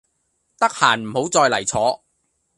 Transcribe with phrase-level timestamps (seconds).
[0.57, 2.03] 得閒唔好再嚟坐